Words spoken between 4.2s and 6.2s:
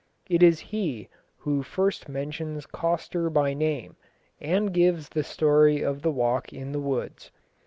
and gives the story of the